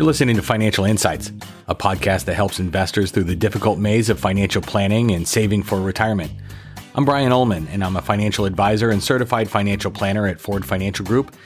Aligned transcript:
You're 0.00 0.06
listening 0.06 0.36
to 0.36 0.42
Financial 0.42 0.86
Insights, 0.86 1.30
a 1.68 1.74
podcast 1.74 2.24
that 2.24 2.34
helps 2.34 2.58
investors 2.58 3.10
through 3.10 3.24
the 3.24 3.36
difficult 3.36 3.78
maze 3.78 4.08
of 4.08 4.18
financial 4.18 4.62
planning 4.62 5.10
and 5.10 5.28
saving 5.28 5.62
for 5.62 5.78
retirement. 5.78 6.32
I'm 6.94 7.04
Brian 7.04 7.32
Ullman, 7.32 7.68
and 7.68 7.84
I'm 7.84 7.96
a 7.96 8.00
financial 8.00 8.46
advisor 8.46 8.88
and 8.88 9.02
certified 9.02 9.50
financial 9.50 9.90
planner 9.90 10.26
at 10.26 10.40
Ford 10.40 10.64
Financial 10.64 11.04
Group. 11.04 11.36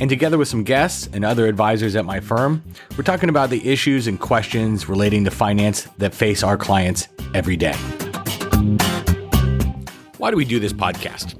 And 0.00 0.10
together 0.10 0.38
with 0.38 0.48
some 0.48 0.64
guests 0.64 1.08
and 1.12 1.24
other 1.24 1.46
advisors 1.46 1.94
at 1.94 2.04
my 2.04 2.18
firm, 2.18 2.64
we're 2.98 3.04
talking 3.04 3.28
about 3.28 3.48
the 3.48 3.64
issues 3.70 4.08
and 4.08 4.18
questions 4.18 4.88
relating 4.88 5.24
to 5.26 5.30
finance 5.30 5.82
that 5.98 6.12
face 6.12 6.42
our 6.42 6.56
clients 6.56 7.06
every 7.32 7.56
day. 7.56 7.76
Why 10.16 10.32
do 10.32 10.36
we 10.36 10.44
do 10.44 10.58
this 10.58 10.72
podcast? 10.72 11.36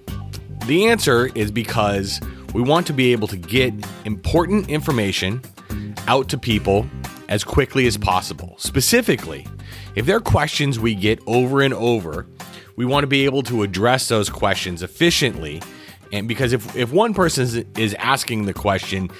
The 0.66 0.86
answer 0.86 1.30
is 1.34 1.50
because 1.50 2.20
we 2.54 2.62
want 2.62 2.86
to 2.86 2.92
be 2.92 3.10
able 3.10 3.26
to 3.26 3.36
get 3.36 3.74
important 4.04 4.70
information 4.70 5.42
out 6.06 6.28
to 6.30 6.38
people 6.38 6.86
as 7.28 7.44
quickly 7.44 7.86
as 7.86 7.96
possible. 7.96 8.54
Specifically, 8.58 9.46
if 9.94 10.06
there 10.06 10.16
are 10.16 10.20
questions 10.20 10.78
we 10.78 10.94
get 10.94 11.20
over 11.26 11.60
and 11.62 11.74
over, 11.74 12.26
we 12.76 12.84
want 12.84 13.04
to 13.04 13.08
be 13.08 13.24
able 13.24 13.42
to 13.44 13.62
address 13.62 14.08
those 14.08 14.30
questions 14.30 14.82
efficiently. 14.82 15.62
And 16.12 16.26
because 16.26 16.52
if, 16.52 16.74
if 16.76 16.92
one 16.92 17.14
person 17.14 17.66
is 17.76 17.94
asking 17.94 18.46
the 18.46 18.54
question, 18.54 19.10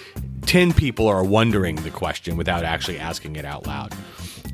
10 0.47 0.73
people 0.73 1.07
are 1.07 1.23
wondering 1.23 1.77
the 1.77 1.91
question 1.91 2.37
without 2.37 2.65
actually 2.65 2.99
asking 2.99 3.37
it 3.37 3.45
out 3.45 3.67
loud. 3.67 3.95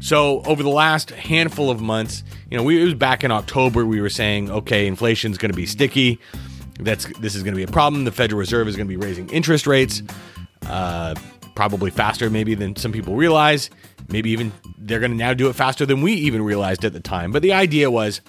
So 0.01 0.43
over 0.43 0.63
the 0.63 0.69
last 0.69 1.11
handful 1.11 1.71
of 1.71 1.81
months, 1.81 2.23
you 2.51 2.57
know, 2.57 2.63
we, 2.63 2.81
it 2.81 2.85
was 2.85 2.95
back 2.95 3.25
in 3.25 3.31
October, 3.31 3.87
we 3.87 4.01
were 4.01 4.11
saying, 4.11 4.51
okay, 4.51 4.87
inflation's 4.87 5.39
going 5.39 5.51
to 5.51 5.57
be 5.57 5.67
sticky. 5.67 6.21
That's 6.79 7.07
this 7.19 7.35
is 7.35 7.43
going 7.43 7.55
to 7.55 7.57
be 7.57 7.63
a 7.63 7.69
problem. 7.69 8.05
The 8.05 8.13
Federal 8.13 8.39
Reserve 8.39 8.69
is 8.69 8.77
going 8.77 8.87
to 8.87 8.91
be 8.91 8.99
raising 8.99 9.31
interest 9.31 9.67
rates. 9.67 10.03
Uh, 10.67 11.15
probably 11.57 11.91
faster 11.91 12.31
maybe 12.31 12.55
than 12.55 12.77
some 12.77 12.93
people 12.93 13.17
realize. 13.17 13.71
Maybe 14.09 14.31
even 14.31 14.53
they're 14.79 15.01
going 15.01 15.11
to 15.11 15.17
now 15.17 15.35
do 15.35 15.49
it 15.49 15.55
faster 15.55 15.85
than 15.85 16.03
we 16.03 16.13
even 16.13 16.43
realized 16.43 16.85
at 16.85 16.93
the 16.93 17.01
time. 17.01 17.33
But 17.33 17.43
the 17.43 17.55
idea 17.55 17.91
was 17.91 18.21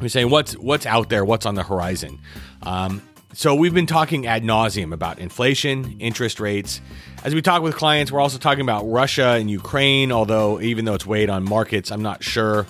we're 0.00 0.08
saying 0.08 0.28
what's 0.28 0.54
what's 0.58 0.84
out 0.84 1.08
there, 1.08 1.24
what's 1.24 1.46
on 1.46 1.54
the 1.54 1.62
horizon. 1.62 2.18
Um, 2.62 3.00
so 3.32 3.54
we've 3.54 3.74
been 3.74 3.86
talking 3.86 4.26
ad 4.26 4.42
nauseum 4.42 4.92
about 4.92 5.18
inflation, 5.18 5.98
interest 6.00 6.40
rates. 6.40 6.80
As 7.24 7.34
we 7.34 7.40
talk 7.40 7.62
with 7.62 7.74
clients, 7.76 8.10
we're 8.10 8.20
also 8.20 8.38
talking 8.38 8.62
about 8.62 8.82
Russia 8.82 9.36
and 9.38 9.50
Ukraine. 9.50 10.12
Although 10.12 10.60
even 10.60 10.84
though 10.84 10.94
it's 10.94 11.06
weighed 11.06 11.30
on 11.30 11.44
markets, 11.44 11.90
I'm 11.90 12.02
not 12.02 12.22
sure 12.22 12.66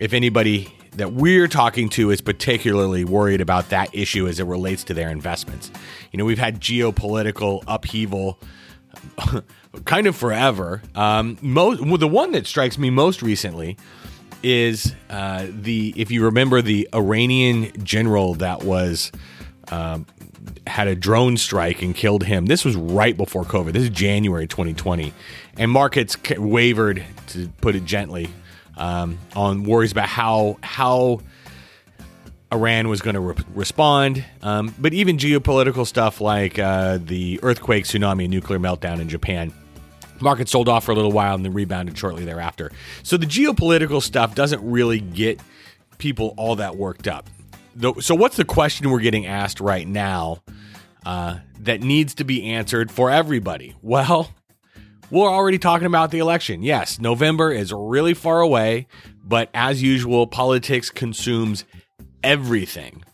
if 0.00 0.12
anybody 0.12 0.72
that 0.92 1.12
we're 1.12 1.48
talking 1.48 1.88
to 1.90 2.10
is 2.10 2.20
particularly 2.20 3.04
worried 3.04 3.40
about 3.40 3.68
that 3.68 3.94
issue 3.94 4.26
as 4.26 4.40
it 4.40 4.44
relates 4.44 4.84
to 4.84 4.94
their 4.94 5.10
investments. 5.10 5.70
You 6.10 6.18
know, 6.18 6.24
we've 6.24 6.38
had 6.38 6.60
geopolitical 6.60 7.62
upheaval 7.66 8.38
kind 9.84 10.06
of 10.06 10.16
forever. 10.16 10.82
Um, 10.94 11.38
most 11.40 11.80
well, 11.80 11.98
the 11.98 12.08
one 12.08 12.32
that 12.32 12.46
strikes 12.46 12.78
me 12.78 12.90
most 12.90 13.22
recently 13.22 13.76
is 14.42 14.94
uh, 15.10 15.46
the 15.48 15.92
if 15.96 16.10
you 16.10 16.24
remember 16.24 16.62
the 16.62 16.88
Iranian 16.94 17.72
general 17.84 18.34
that 18.34 18.62
was 18.62 19.12
um, 19.68 20.06
had 20.66 20.88
a 20.88 20.94
drone 20.94 21.36
strike 21.36 21.82
and 21.82 21.94
killed 21.94 22.24
him. 22.24 22.46
This 22.46 22.64
was 22.64 22.76
right 22.76 23.16
before 23.16 23.44
COVID. 23.44 23.72
This 23.72 23.84
is 23.84 23.90
January 23.90 24.46
2020, 24.46 25.12
and 25.58 25.70
markets 25.70 26.16
wavered 26.38 27.04
to 27.28 27.48
put 27.60 27.74
it 27.74 27.84
gently 27.84 28.28
um, 28.76 29.18
on 29.34 29.64
worries 29.64 29.92
about 29.92 30.08
how 30.08 30.58
how 30.62 31.20
Iran 32.52 32.88
was 32.88 33.00
going 33.00 33.14
to 33.14 33.20
re- 33.20 33.36
respond. 33.54 34.24
Um, 34.42 34.74
but 34.78 34.92
even 34.92 35.18
geopolitical 35.18 35.86
stuff 35.86 36.20
like 36.20 36.58
uh, 36.58 36.98
the 36.98 37.40
earthquake, 37.42 37.84
tsunami, 37.84 38.28
nuclear 38.28 38.58
meltdown 38.58 39.00
in 39.00 39.08
Japan. 39.08 39.52
Market 40.20 40.48
sold 40.48 40.68
off 40.68 40.84
for 40.84 40.92
a 40.92 40.94
little 40.94 41.12
while 41.12 41.34
and 41.34 41.44
then 41.44 41.52
rebounded 41.52 41.98
shortly 41.98 42.24
thereafter. 42.24 42.72
So 43.02 43.16
the 43.16 43.26
geopolitical 43.26 44.02
stuff 44.02 44.34
doesn't 44.34 44.62
really 44.68 45.00
get 45.00 45.40
people 45.98 46.34
all 46.36 46.56
that 46.56 46.76
worked 46.76 47.08
up. 47.08 47.28
So, 48.00 48.14
what's 48.14 48.36
the 48.36 48.44
question 48.46 48.88
we're 48.88 49.00
getting 49.00 49.26
asked 49.26 49.60
right 49.60 49.86
now 49.86 50.42
uh, 51.04 51.40
that 51.60 51.82
needs 51.82 52.14
to 52.14 52.24
be 52.24 52.44
answered 52.44 52.90
for 52.90 53.10
everybody? 53.10 53.74
Well, 53.82 54.30
we're 55.10 55.28
already 55.28 55.58
talking 55.58 55.86
about 55.86 56.10
the 56.10 56.18
election. 56.18 56.62
Yes, 56.62 56.98
November 56.98 57.52
is 57.52 57.74
really 57.74 58.14
far 58.14 58.40
away, 58.40 58.86
but 59.22 59.50
as 59.52 59.82
usual, 59.82 60.26
politics 60.26 60.88
consumes 60.88 61.66
everything. 62.22 63.04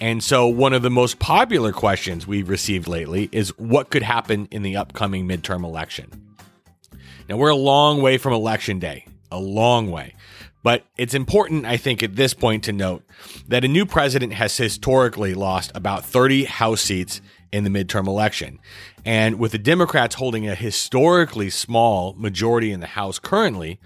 And 0.00 0.22
so, 0.22 0.46
one 0.46 0.72
of 0.72 0.82
the 0.82 0.90
most 0.90 1.18
popular 1.18 1.72
questions 1.72 2.26
we've 2.26 2.48
received 2.48 2.88
lately 2.88 3.28
is 3.30 3.56
what 3.58 3.90
could 3.90 4.02
happen 4.02 4.48
in 4.50 4.62
the 4.62 4.76
upcoming 4.76 5.28
midterm 5.28 5.64
election? 5.64 6.10
Now, 7.28 7.36
we're 7.36 7.50
a 7.50 7.56
long 7.56 8.02
way 8.02 8.18
from 8.18 8.32
election 8.32 8.78
day, 8.78 9.06
a 9.30 9.38
long 9.38 9.90
way. 9.90 10.14
But 10.62 10.84
it's 10.96 11.14
important, 11.14 11.66
I 11.66 11.76
think, 11.76 12.02
at 12.02 12.16
this 12.16 12.34
point 12.34 12.64
to 12.64 12.72
note 12.72 13.04
that 13.48 13.64
a 13.64 13.68
new 13.68 13.84
president 13.84 14.32
has 14.34 14.56
historically 14.56 15.34
lost 15.34 15.72
about 15.74 16.04
30 16.04 16.44
House 16.44 16.80
seats 16.80 17.20
in 17.50 17.64
the 17.64 17.70
midterm 17.70 18.06
election. 18.06 18.58
And 19.04 19.38
with 19.38 19.52
the 19.52 19.58
Democrats 19.58 20.14
holding 20.14 20.48
a 20.48 20.54
historically 20.54 21.50
small 21.50 22.14
majority 22.14 22.70
in 22.70 22.80
the 22.80 22.86
House 22.86 23.18
currently, 23.18 23.80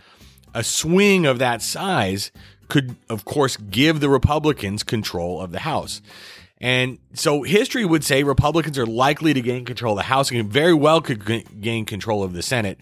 a 0.54 0.62
swing 0.62 1.26
of 1.26 1.38
that 1.38 1.62
size 1.62 2.30
could, 2.68 2.96
of 3.08 3.24
course, 3.24 3.56
give 3.56 4.00
the 4.00 4.08
Republicans 4.08 4.82
control 4.82 5.40
of 5.40 5.52
the 5.52 5.60
House. 5.60 6.00
And 6.58 6.98
so 7.12 7.42
history 7.42 7.84
would 7.84 8.02
say 8.02 8.22
Republicans 8.22 8.78
are 8.78 8.86
likely 8.86 9.34
to 9.34 9.40
gain 9.40 9.64
control 9.64 9.92
of 9.92 9.98
the 9.98 10.04
House 10.04 10.30
and 10.30 10.50
very 10.50 10.74
well 10.74 11.00
could 11.00 11.60
gain 11.60 11.84
control 11.84 12.22
of 12.22 12.32
the 12.32 12.42
Senate. 12.42 12.78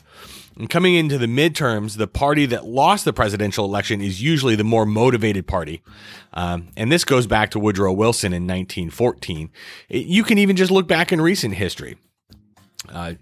And 0.56 0.71
coming 0.71 0.95
into 0.95 1.19
the 1.19 1.27
midterms, 1.27 1.97
the 1.97 2.06
party 2.06 2.47
that 2.47 2.65
lost 2.65 3.05
the 3.05 3.12
presidential 3.12 3.65
election 3.65 4.00
is 4.00 4.22
usually 4.22 4.55
the 4.55 4.62
more 4.62 4.87
motivated 4.87 5.49
party. 5.49 5.83
Um, 6.33 6.69
and 6.77 6.93
this 6.93 7.05
goes 7.05 7.27
back 7.27 7.51
to 7.53 7.59
Woodrow 7.59 7.93
Wilson 7.93 8.33
in 8.33 8.45
1914. 8.45 9.51
It, 9.89 10.06
you 10.06 10.22
can 10.22 10.39
even 10.39 10.55
just 10.55 10.71
look 10.71 10.87
back 10.87 11.12
in 11.12 11.21
recent 11.21 11.55
history. 11.55 11.97
Uh, 12.89 13.15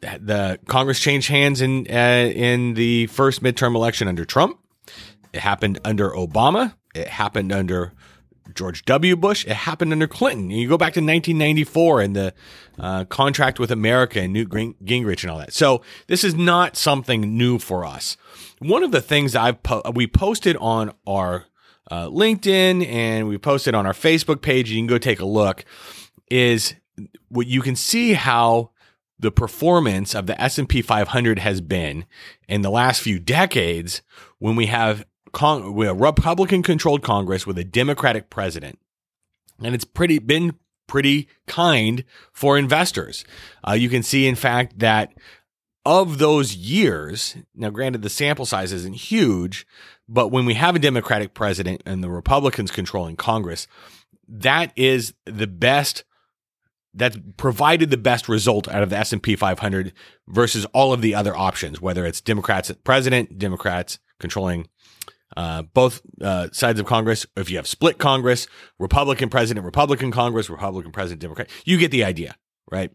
the 0.00 0.60
Congress 0.66 1.00
changed 1.00 1.28
hands 1.28 1.60
in 1.62 1.86
uh, 1.90 2.30
in 2.34 2.74
the 2.74 3.06
first 3.06 3.42
midterm 3.42 3.74
election 3.74 4.06
under 4.06 4.24
Trump. 4.24 4.58
It 5.32 5.40
happened 5.40 5.78
under 5.84 6.10
Obama. 6.10 6.74
It 6.94 7.08
happened 7.08 7.52
under 7.52 7.92
George 8.54 8.84
W. 8.84 9.16
Bush. 9.16 9.46
It 9.46 9.52
happened 9.52 9.92
under 9.92 10.06
Clinton. 10.06 10.50
You 10.50 10.68
go 10.68 10.78
back 10.78 10.94
to 10.94 11.00
1994 11.00 12.00
and 12.00 12.16
the 12.16 12.34
uh, 12.78 13.04
contract 13.04 13.58
with 13.58 13.70
America 13.70 14.20
and 14.20 14.32
Newt 14.32 14.48
Gingrich 14.50 15.22
and 15.22 15.30
all 15.30 15.38
that. 15.38 15.52
So 15.52 15.82
this 16.06 16.24
is 16.24 16.34
not 16.34 16.76
something 16.76 17.36
new 17.36 17.58
for 17.58 17.84
us. 17.84 18.16
One 18.60 18.82
of 18.82 18.90
the 18.90 19.00
things 19.00 19.36
I've 19.36 19.62
po- 19.62 19.82
we 19.94 20.06
posted 20.06 20.56
on 20.56 20.92
our 21.06 21.44
uh, 21.90 22.06
LinkedIn 22.06 22.86
and 22.86 23.28
we 23.28 23.38
posted 23.38 23.74
on 23.74 23.86
our 23.86 23.92
Facebook 23.92 24.42
page. 24.42 24.70
You 24.70 24.78
can 24.78 24.86
go 24.86 24.98
take 24.98 25.20
a 25.20 25.26
look. 25.26 25.64
Is 26.30 26.74
what 27.28 27.46
you 27.46 27.62
can 27.62 27.76
see 27.76 28.14
how 28.14 28.70
the 29.18 29.32
performance 29.32 30.14
of 30.14 30.26
the 30.26 30.40
S&P 30.40 30.82
500 30.82 31.38
has 31.38 31.60
been 31.60 32.04
in 32.48 32.62
the 32.62 32.70
last 32.70 33.00
few 33.00 33.18
decades 33.18 34.02
when 34.38 34.56
we 34.56 34.66
have 34.66 35.04
Have 35.34 36.00
Republican 36.00 36.62
controlled 36.62 37.02
Congress 37.02 37.46
with 37.46 37.58
a 37.58 37.64
Democratic 37.64 38.30
president. 38.30 38.78
And 39.62 39.74
it's 39.74 39.84
pretty 39.84 40.18
been 40.18 40.54
pretty 40.86 41.28
kind 41.46 42.04
for 42.32 42.58
investors. 42.58 43.24
Uh, 43.66 43.72
you 43.72 43.88
can 43.88 44.02
see, 44.02 44.26
in 44.26 44.34
fact, 44.34 44.78
that 44.78 45.12
of 45.84 46.18
those 46.18 46.56
years, 46.56 47.36
now 47.54 47.70
granted 47.70 48.02
the 48.02 48.10
sample 48.10 48.46
size 48.46 48.72
isn't 48.72 48.96
huge, 48.96 49.66
but 50.08 50.28
when 50.28 50.44
we 50.44 50.54
have 50.54 50.74
a 50.74 50.80
Democratic 50.80 51.34
president 51.34 51.82
and 51.86 52.02
the 52.02 52.10
Republicans 52.10 52.70
controlling 52.70 53.16
Congress, 53.16 53.66
that 54.26 54.72
is 54.76 55.14
the 55.24 55.46
best 55.46 56.04
that's 56.94 57.18
provided 57.36 57.90
the 57.90 57.96
best 57.96 58.28
result 58.28 58.66
out 58.68 58.82
of 58.82 58.90
the 58.90 58.96
S&P 58.96 59.36
500 59.36 59.92
versus 60.26 60.64
all 60.72 60.92
of 60.92 61.02
the 61.02 61.14
other 61.14 61.36
options 61.36 61.80
whether 61.80 62.04
it's 62.06 62.20
Democrats 62.20 62.70
at 62.70 62.82
president, 62.82 63.38
Democrats 63.38 63.98
controlling 64.18 64.66
uh, 65.38 65.62
both 65.62 66.02
uh, 66.20 66.48
sides 66.50 66.80
of 66.80 66.86
Congress. 66.86 67.24
If 67.36 67.48
you 67.48 67.58
have 67.58 67.68
split 67.68 67.98
Congress, 67.98 68.48
Republican 68.80 69.28
president, 69.28 69.64
Republican 69.64 70.10
Congress, 70.10 70.50
Republican 70.50 70.90
president, 70.90 71.20
Democrat, 71.20 71.48
you 71.64 71.78
get 71.78 71.92
the 71.92 72.02
idea, 72.02 72.34
right? 72.72 72.90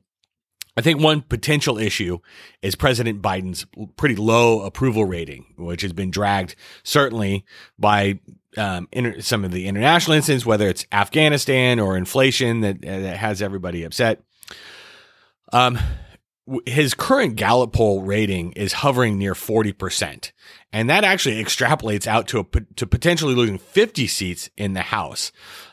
I 0.76 0.82
think 0.82 1.00
one 1.00 1.22
potential 1.22 1.78
issue 1.78 2.20
is 2.62 2.76
President 2.76 3.22
Biden's 3.22 3.66
pretty 3.96 4.18
low 4.18 4.64
approval 4.64 5.06
rating, 5.06 5.54
which 5.58 5.84
has 5.84 5.94
been 5.94 6.12
dragged 6.12 6.56
certainly 6.84 7.46
by 7.80 8.20
um, 8.58 8.90
inter- 8.92 9.22
some 9.22 9.46
of 9.46 9.52
the 9.52 9.66
international 9.68 10.18
incidents, 10.18 10.46
whether 10.46 10.68
it's 10.68 10.86
Afghanistan 10.92 11.80
or 11.80 11.96
inflation 11.96 12.60
that, 12.60 12.82
that 12.82 13.18
has 13.18 13.42
everybody 13.42 13.86
upset. 13.86 14.22
Um, 15.54 15.80
his 16.66 16.94
current 16.94 17.36
Gallup 17.36 17.74
poll 17.74 18.02
rating 18.02 18.52
is 18.54 18.74
hovering 18.74 19.18
near 19.18 19.34
40%. 19.34 20.32
And 20.72 20.90
that 20.90 21.04
actually 21.04 21.44
extrapolates 21.44 22.08
out 22.08 22.28
to 22.30 22.40
a, 22.40 22.44
to 22.76 22.88
potentially 22.88 23.36
losing 23.36 23.58
50 23.58 24.08
seats 24.08 24.50
in 24.58 24.74
the 24.74 24.82
House. 24.82 25.32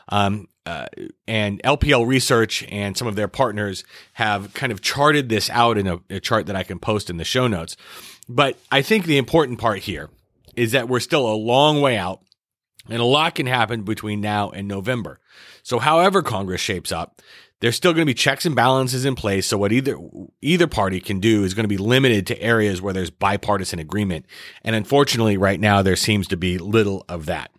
Um, 0.09 0.47
uh, 0.65 0.85
and 1.27 1.61
LPL 1.63 2.05
Research 2.05 2.63
and 2.69 2.95
some 2.95 3.07
of 3.07 3.15
their 3.15 3.27
partners 3.27 3.83
have 4.13 4.53
kind 4.53 4.71
of 4.71 4.81
charted 4.81 5.27
this 5.27 5.49
out 5.49 5.77
in 5.77 5.87
a, 5.87 5.99
a 6.09 6.19
chart 6.19 6.45
that 6.45 6.55
I 6.55 6.63
can 6.63 6.79
post 6.79 7.09
in 7.09 7.17
the 7.17 7.23
show 7.23 7.47
notes. 7.47 7.75
But 8.29 8.57
I 8.71 8.81
think 8.81 9.05
the 9.05 9.17
important 9.17 9.59
part 9.59 9.79
here 9.79 10.09
is 10.55 10.73
that 10.73 10.87
we're 10.87 10.99
still 10.99 11.27
a 11.27 11.33
long 11.33 11.81
way 11.81 11.97
out 11.97 12.21
and 12.89 13.01
a 13.01 13.05
lot 13.05 13.35
can 13.35 13.47
happen 13.47 13.83
between 13.83 14.21
now 14.21 14.49
and 14.51 14.67
November. 14.67 15.19
So 15.63 15.79
however 15.79 16.21
Congress 16.21 16.61
shapes 16.61 16.91
up, 16.91 17.21
there's 17.61 17.75
still 17.75 17.93
going 17.93 18.01
to 18.01 18.09
be 18.09 18.13
checks 18.13 18.45
and 18.45 18.55
balances 18.55 19.05
in 19.05 19.15
place. 19.15 19.47
So 19.47 19.57
what 19.57 19.71
either 19.71 19.97
either 20.41 20.67
party 20.67 20.99
can 20.99 21.19
do 21.19 21.43
is 21.43 21.53
going 21.53 21.63
to 21.63 21.69
be 21.69 21.77
limited 21.77 22.27
to 22.27 22.41
areas 22.41 22.81
where 22.81 22.93
there's 22.93 23.09
bipartisan 23.09 23.79
agreement. 23.79 24.25
And 24.63 24.75
unfortunately, 24.75 25.37
right 25.37 25.59
now 25.59 25.81
there 25.81 25.95
seems 25.95 26.27
to 26.27 26.37
be 26.37 26.57
little 26.57 27.05
of 27.07 27.27
that. 27.27 27.51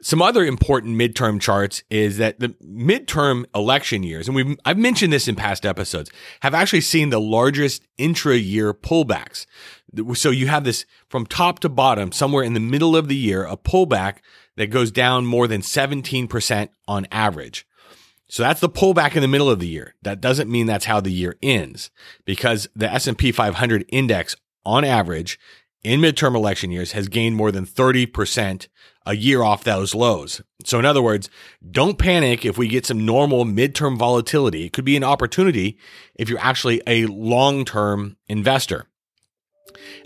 Some 0.00 0.20
other 0.20 0.44
important 0.44 0.96
midterm 0.96 1.40
charts 1.40 1.84
is 1.88 2.16
that 2.16 2.40
the 2.40 2.48
midterm 2.64 3.44
election 3.54 4.02
years, 4.02 4.26
and 4.26 4.34
we've 4.34 4.56
I've 4.64 4.78
mentioned 4.78 5.12
this 5.12 5.28
in 5.28 5.36
past 5.36 5.64
episodes, 5.64 6.10
have 6.40 6.54
actually 6.54 6.80
seen 6.80 7.10
the 7.10 7.20
largest 7.20 7.86
intra-year 7.98 8.74
pullbacks. 8.74 9.46
So 10.14 10.30
you 10.30 10.48
have 10.48 10.64
this 10.64 10.86
from 11.08 11.26
top 11.26 11.60
to 11.60 11.68
bottom, 11.68 12.10
somewhere 12.10 12.42
in 12.42 12.54
the 12.54 12.60
middle 12.60 12.96
of 12.96 13.08
the 13.08 13.16
year, 13.16 13.44
a 13.44 13.56
pullback 13.56 14.18
that 14.56 14.70
goes 14.70 14.90
down 14.90 15.24
more 15.24 15.46
than 15.46 15.60
17% 15.60 16.68
on 16.88 17.06
average. 17.12 17.66
So 18.32 18.42
that's 18.42 18.60
the 18.60 18.70
pullback 18.70 19.14
in 19.14 19.20
the 19.20 19.28
middle 19.28 19.50
of 19.50 19.58
the 19.58 19.68
year. 19.68 19.94
That 20.00 20.22
doesn't 20.22 20.50
mean 20.50 20.64
that's 20.64 20.86
how 20.86 21.02
the 21.02 21.12
year 21.12 21.36
ends 21.42 21.90
because 22.24 22.66
the 22.74 22.90
S&P 22.90 23.30
500 23.30 23.84
index 23.90 24.36
on 24.64 24.86
average 24.86 25.38
in 25.84 26.00
midterm 26.00 26.34
election 26.34 26.70
years 26.70 26.92
has 26.92 27.08
gained 27.08 27.36
more 27.36 27.52
than 27.52 27.66
30% 27.66 28.68
a 29.04 29.14
year 29.14 29.42
off 29.42 29.64
those 29.64 29.94
lows. 29.94 30.40
So 30.64 30.78
in 30.78 30.86
other 30.86 31.02
words, 31.02 31.28
don't 31.70 31.98
panic 31.98 32.46
if 32.46 32.56
we 32.56 32.68
get 32.68 32.86
some 32.86 33.04
normal 33.04 33.44
midterm 33.44 33.98
volatility. 33.98 34.64
It 34.64 34.72
could 34.72 34.86
be 34.86 34.96
an 34.96 35.04
opportunity 35.04 35.76
if 36.14 36.30
you're 36.30 36.38
actually 36.38 36.80
a 36.86 37.04
long-term 37.04 38.16
investor. 38.28 38.86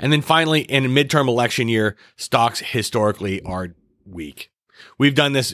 And 0.00 0.12
then 0.12 0.20
finally, 0.20 0.62
in 0.62 0.84
a 0.84 0.88
midterm 0.88 1.28
election 1.28 1.68
year, 1.68 1.96
stocks 2.16 2.58
historically 2.58 3.40
are 3.42 3.76
weak. 4.04 4.50
We've 4.98 5.14
done 5.14 5.32
this. 5.32 5.52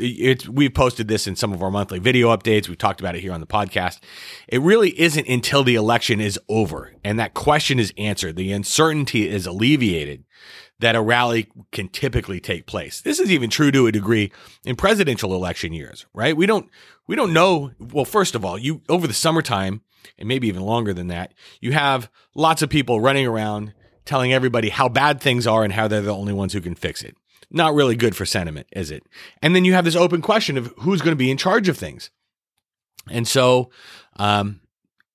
we've 0.48 0.74
posted 0.74 1.08
this 1.08 1.26
in 1.26 1.36
some 1.36 1.52
of 1.52 1.62
our 1.62 1.70
monthly 1.70 1.98
video 1.98 2.34
updates. 2.36 2.68
We've 2.68 2.78
talked 2.78 3.00
about 3.00 3.14
it 3.14 3.20
here 3.20 3.32
on 3.32 3.40
the 3.40 3.46
podcast. 3.46 4.00
It 4.48 4.60
really 4.60 4.98
isn't 5.00 5.28
until 5.28 5.64
the 5.64 5.74
election 5.74 6.20
is 6.20 6.38
over 6.48 6.92
and 7.04 7.18
that 7.18 7.34
question 7.34 7.78
is 7.78 7.92
answered, 7.98 8.36
the 8.36 8.52
uncertainty 8.52 9.28
is 9.28 9.46
alleviated, 9.46 10.24
that 10.78 10.96
a 10.96 11.00
rally 11.00 11.48
can 11.70 11.88
typically 11.88 12.40
take 12.40 12.66
place. 12.66 13.00
This 13.00 13.20
is 13.20 13.30
even 13.30 13.50
true 13.50 13.70
to 13.70 13.86
a 13.86 13.92
degree 13.92 14.32
in 14.64 14.76
presidential 14.76 15.34
election 15.34 15.72
years, 15.72 16.06
right? 16.12 16.36
We 16.36 16.46
don't 16.46 16.68
we 17.06 17.16
don't 17.16 17.32
know. 17.32 17.72
Well, 17.78 18.04
first 18.04 18.34
of 18.34 18.44
all, 18.44 18.58
you 18.58 18.82
over 18.88 19.06
the 19.06 19.14
summertime 19.14 19.82
and 20.18 20.28
maybe 20.28 20.48
even 20.48 20.62
longer 20.62 20.92
than 20.92 21.06
that, 21.08 21.34
you 21.60 21.72
have 21.72 22.10
lots 22.34 22.62
of 22.62 22.70
people 22.70 23.00
running 23.00 23.26
around 23.26 23.74
telling 24.04 24.32
everybody 24.32 24.68
how 24.68 24.88
bad 24.88 25.20
things 25.20 25.46
are 25.46 25.62
and 25.62 25.72
how 25.72 25.86
they're 25.86 26.00
the 26.00 26.14
only 26.14 26.32
ones 26.32 26.52
who 26.52 26.60
can 26.60 26.74
fix 26.74 27.02
it. 27.02 27.16
Not 27.54 27.74
really 27.74 27.96
good 27.96 28.16
for 28.16 28.24
sentiment, 28.24 28.66
is 28.72 28.90
it? 28.90 29.04
And 29.42 29.54
then 29.54 29.64
you 29.64 29.74
have 29.74 29.84
this 29.84 29.94
open 29.94 30.22
question 30.22 30.56
of 30.56 30.72
who's 30.78 31.02
going 31.02 31.12
to 31.12 31.16
be 31.16 31.30
in 31.30 31.36
charge 31.36 31.68
of 31.68 31.76
things. 31.76 32.10
And 33.10 33.28
so 33.28 33.70
um, 34.16 34.60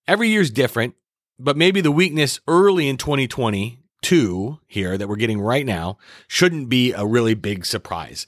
every 0.08 0.30
year 0.30 0.42
is 0.42 0.52
different, 0.52 0.94
but 1.40 1.58
maybe 1.58 1.82
the 1.82 1.92
weakness 1.92 2.40
early 2.48 2.88
in 2.88 2.98
2022 2.98 4.60
here 4.68 4.98
that 4.98 5.10
we're 5.10 5.16
getting 5.16 5.42
right 5.42 5.66
now 5.66 5.98
shouldn't 6.28 6.70
be 6.70 6.94
a 6.94 7.06
really 7.06 7.34
big 7.34 7.66
surprise. 7.66 8.28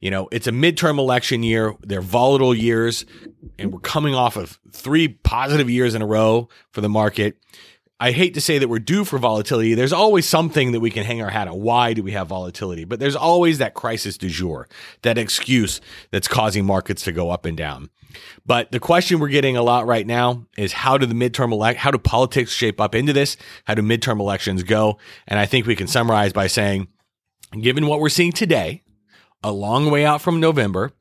You 0.00 0.10
know, 0.10 0.28
it's 0.32 0.46
a 0.46 0.52
midterm 0.52 0.98
election 0.98 1.42
year. 1.42 1.74
They're 1.82 2.00
volatile 2.00 2.54
years, 2.54 3.04
and 3.58 3.70
we're 3.70 3.80
coming 3.80 4.14
off 4.14 4.36
of 4.36 4.58
three 4.72 5.08
positive 5.08 5.68
years 5.68 5.94
in 5.94 6.00
a 6.00 6.06
row 6.06 6.48
for 6.72 6.80
the 6.80 6.88
market. 6.88 7.36
I 8.02 8.12
hate 8.12 8.32
to 8.34 8.40
say 8.40 8.56
that 8.58 8.68
we're 8.68 8.78
due 8.78 9.04
for 9.04 9.18
volatility. 9.18 9.74
There's 9.74 9.92
always 9.92 10.26
something 10.26 10.72
that 10.72 10.80
we 10.80 10.90
can 10.90 11.04
hang 11.04 11.20
our 11.20 11.28
hat 11.28 11.48
on. 11.48 11.60
Why 11.60 11.92
do 11.92 12.02
we 12.02 12.12
have 12.12 12.28
volatility? 12.28 12.84
But 12.84 12.98
there's 12.98 13.14
always 13.14 13.58
that 13.58 13.74
crisis 13.74 14.16
du 14.16 14.30
jour, 14.30 14.68
that 15.02 15.18
excuse 15.18 15.82
that's 16.10 16.26
causing 16.26 16.64
markets 16.64 17.04
to 17.04 17.12
go 17.12 17.30
up 17.30 17.44
and 17.44 17.58
down. 17.58 17.90
But 18.46 18.72
the 18.72 18.80
question 18.80 19.20
we're 19.20 19.28
getting 19.28 19.58
a 19.58 19.62
lot 19.62 19.86
right 19.86 20.06
now 20.06 20.46
is 20.56 20.72
how 20.72 20.96
do 20.96 21.04
the 21.04 21.14
midterm 21.14 21.52
elect, 21.52 21.78
how 21.78 21.90
do 21.90 21.98
politics 21.98 22.52
shape 22.52 22.80
up 22.80 22.94
into 22.94 23.12
this? 23.12 23.36
How 23.66 23.74
do 23.74 23.82
midterm 23.82 24.18
elections 24.18 24.62
go? 24.62 24.98
And 25.28 25.38
I 25.38 25.44
think 25.44 25.66
we 25.66 25.76
can 25.76 25.86
summarize 25.86 26.32
by 26.32 26.46
saying, 26.46 26.88
given 27.60 27.86
what 27.86 28.00
we're 28.00 28.08
seeing 28.08 28.32
today, 28.32 28.82
a 29.42 29.52
long 29.52 29.90
way 29.90 30.06
out 30.06 30.22
from 30.22 30.40
November, 30.40 30.92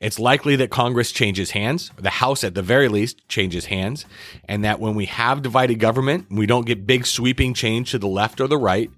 it's 0.00 0.18
likely 0.18 0.56
that 0.56 0.70
Congress 0.70 1.12
changes 1.12 1.50
hands, 1.52 1.90
the 1.96 2.10
House 2.10 2.44
at 2.44 2.54
the 2.54 2.62
very 2.62 2.88
least 2.88 3.26
changes 3.28 3.66
hands, 3.66 4.06
and 4.46 4.64
that 4.64 4.80
when 4.80 4.94
we 4.94 5.06
have 5.06 5.42
divided 5.42 5.76
government, 5.76 6.26
we 6.30 6.46
don't 6.46 6.66
get 6.66 6.86
big 6.86 7.06
sweeping 7.06 7.54
change 7.54 7.90
to 7.90 7.98
the 7.98 8.08
left 8.08 8.40
or 8.40 8.46
the 8.46 8.58
right, 8.58 8.90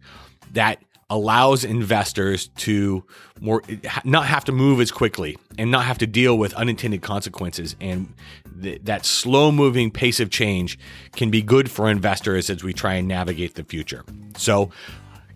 that 0.53 0.83
allows 1.11 1.65
investors 1.65 2.49
to 2.57 3.05
more 3.41 3.63
not 4.05 4.27
have 4.27 4.45
to 4.45 4.53
move 4.53 4.81
as 4.81 4.93
quickly 4.93 5.37
and 5.59 5.71
not 5.71 5.85
have 5.85 5.99
to 5.99 6.07
deal 6.07 6.39
with 6.39 6.55
unintended 6.55 7.03
consequences. 7.03 7.75
And 7.81 8.15
th- 8.63 8.81
that 8.85 9.05
slow 9.05 9.51
moving 9.51 9.91
pace 9.91 10.21
of 10.21 10.31
change 10.31 10.79
can 11.17 11.31
be 11.31 11.43
good 11.43 11.69
for 11.69 11.91
investors 11.91 12.49
as 12.49 12.63
we 12.63 12.73
try 12.73 12.95
and 12.95 13.09
navigate 13.09 13.57
the 13.57 13.65
future. 13.65 14.05
So 14.37 14.71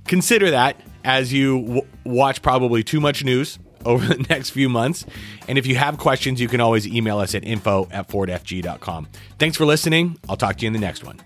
consider 0.07 0.53
that 0.53 0.81
as 1.05 1.33
you 1.33 1.61
w- 1.63 1.87
watch 2.05 2.43
probably 2.43 2.83
too 2.83 3.01
much 3.01 3.25
news 3.25 3.59
over 3.85 4.07
the 4.07 4.27
next 4.31 4.51
few 4.51 4.69
months. 4.69 5.05
And 5.47 5.59
if 5.59 5.67
you 5.67 5.77
have 5.77 5.99
questions, 5.99 6.41
you 6.41 6.49
can 6.49 6.61
always 6.61 6.87
email 6.87 7.19
us 7.19 7.35
at 7.35 7.45
info 7.45 7.87
at 7.91 8.09
fordfg.com. 8.09 9.09
Thanks 9.39 9.57
for 9.57 9.67
listening. 9.67 10.19
I'll 10.29 10.37
talk 10.37 10.57
to 10.57 10.63
you 10.63 10.69
in 10.69 10.73
the 10.73 10.79
next 10.79 11.05
one. 11.05 11.21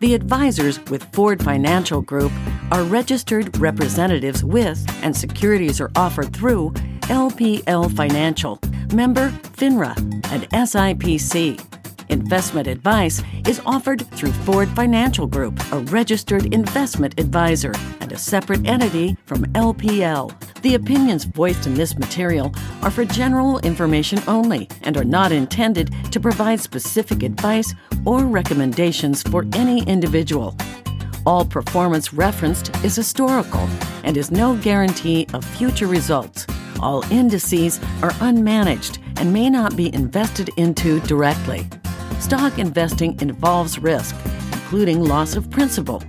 The 0.00 0.14
advisors 0.14 0.80
with 0.86 1.04
Ford 1.12 1.42
Financial 1.44 2.02
Group 2.02 2.32
are 2.72 2.82
registered 2.82 3.56
representatives 3.58 4.42
with, 4.42 4.84
and 5.04 5.16
securities 5.16 5.80
are 5.80 5.92
offered 5.94 6.34
through 6.34 6.70
LPL 7.02 7.94
Financial, 7.94 8.58
member 8.92 9.30
FINRA, 9.30 9.96
and 10.32 10.48
SIPC. 10.50 11.81
Investment 12.12 12.66
advice 12.66 13.22
is 13.48 13.62
offered 13.64 14.06
through 14.08 14.32
Ford 14.32 14.68
Financial 14.76 15.26
Group, 15.26 15.58
a 15.72 15.78
registered 15.78 16.52
investment 16.52 17.18
advisor 17.18 17.72
and 18.00 18.12
a 18.12 18.18
separate 18.18 18.66
entity 18.66 19.16
from 19.24 19.46
LPL. 19.54 20.30
The 20.60 20.74
opinions 20.74 21.24
voiced 21.24 21.66
in 21.66 21.72
this 21.72 21.96
material 21.96 22.54
are 22.82 22.90
for 22.90 23.06
general 23.06 23.60
information 23.60 24.20
only 24.28 24.68
and 24.82 24.98
are 24.98 25.04
not 25.04 25.32
intended 25.32 25.90
to 26.12 26.20
provide 26.20 26.60
specific 26.60 27.22
advice 27.22 27.74
or 28.04 28.26
recommendations 28.26 29.22
for 29.22 29.46
any 29.54 29.82
individual. 29.84 30.54
All 31.24 31.46
performance 31.46 32.12
referenced 32.12 32.76
is 32.84 32.94
historical 32.94 33.66
and 34.04 34.18
is 34.18 34.30
no 34.30 34.54
guarantee 34.56 35.26
of 35.32 35.46
future 35.46 35.86
results. 35.86 36.46
All 36.78 37.10
indices 37.10 37.78
are 38.02 38.12
unmanaged 38.20 38.98
and 39.16 39.32
may 39.32 39.48
not 39.48 39.76
be 39.76 39.94
invested 39.94 40.50
into 40.58 41.00
directly. 41.00 41.66
Stock 42.22 42.56
investing 42.60 43.20
involves 43.20 43.80
risk, 43.80 44.14
including 44.52 45.02
loss 45.02 45.34
of 45.34 45.50
principal. 45.50 46.00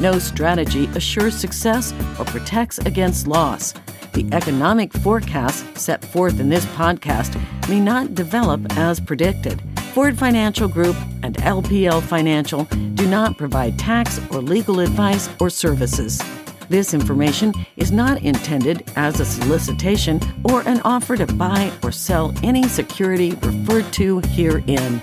No 0.00 0.18
strategy 0.18 0.86
assures 0.94 1.36
success 1.36 1.92
or 2.18 2.24
protects 2.24 2.78
against 2.78 3.26
loss. 3.26 3.74
The 4.14 4.26
economic 4.32 4.94
forecasts 4.94 5.62
set 5.80 6.02
forth 6.02 6.40
in 6.40 6.48
this 6.48 6.64
podcast 6.66 7.38
may 7.68 7.80
not 7.80 8.14
develop 8.14 8.62
as 8.78 8.98
predicted. 8.98 9.60
Ford 9.92 10.18
Financial 10.18 10.68
Group 10.68 10.96
and 11.22 11.36
LPL 11.36 12.02
Financial 12.02 12.64
do 12.94 13.06
not 13.06 13.36
provide 13.36 13.78
tax 13.78 14.18
or 14.30 14.40
legal 14.40 14.80
advice 14.80 15.28
or 15.38 15.50
services. 15.50 16.18
This 16.70 16.94
information 16.94 17.52
is 17.76 17.92
not 17.92 18.22
intended 18.22 18.90
as 18.96 19.20
a 19.20 19.24
solicitation 19.26 20.18
or 20.44 20.62
an 20.62 20.80
offer 20.80 21.14
to 21.18 21.26
buy 21.26 21.70
or 21.82 21.92
sell 21.92 22.34
any 22.42 22.66
security 22.66 23.32
referred 23.42 23.92
to 23.92 24.20
herein. 24.20 25.02